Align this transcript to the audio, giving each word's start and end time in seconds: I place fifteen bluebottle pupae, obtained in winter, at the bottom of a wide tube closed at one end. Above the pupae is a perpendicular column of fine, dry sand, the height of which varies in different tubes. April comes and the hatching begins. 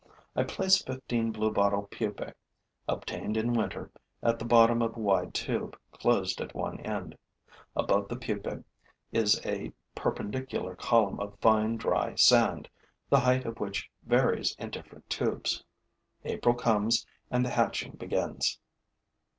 I 0.35 0.41
place 0.41 0.81
fifteen 0.81 1.31
bluebottle 1.31 1.83
pupae, 1.91 2.33
obtained 2.87 3.37
in 3.37 3.53
winter, 3.53 3.91
at 4.23 4.39
the 4.39 4.45
bottom 4.45 4.81
of 4.81 4.97
a 4.97 4.99
wide 4.99 5.31
tube 5.35 5.77
closed 5.91 6.41
at 6.41 6.55
one 6.55 6.79
end. 6.79 7.15
Above 7.75 8.07
the 8.07 8.15
pupae 8.15 8.63
is 9.11 9.39
a 9.45 9.71
perpendicular 9.93 10.75
column 10.75 11.19
of 11.19 11.37
fine, 11.39 11.77
dry 11.77 12.15
sand, 12.15 12.67
the 13.11 13.19
height 13.19 13.45
of 13.45 13.59
which 13.59 13.91
varies 14.01 14.55
in 14.57 14.71
different 14.71 15.07
tubes. 15.07 15.63
April 16.25 16.55
comes 16.55 17.05
and 17.29 17.45
the 17.45 17.51
hatching 17.51 17.91
begins. 17.91 18.57